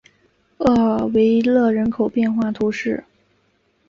[0.57, 3.03] 厄维勒人口变化图示